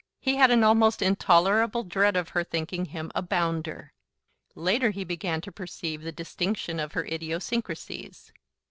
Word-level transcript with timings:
He 0.19 0.37
had 0.37 0.49
an 0.49 0.63
almost 0.63 1.03
intolerable 1.03 1.83
dread 1.83 2.17
of 2.17 2.29
her 2.29 2.43
thinking 2.43 2.85
him 2.85 3.11
a 3.13 3.19
I 3.19 3.21
bounder.' 3.21 3.93
Later 4.55 4.89
he 4.89 5.03
began 5.03 5.41
to 5.41 5.51
perceive 5.51 6.01
the 6.01 6.11
distinction 6.11 6.79
of 6.79 6.93
her 6.93 7.05
idiosyncracies. 7.05 8.31